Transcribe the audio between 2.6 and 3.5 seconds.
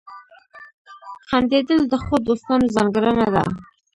ځانګړنه ده.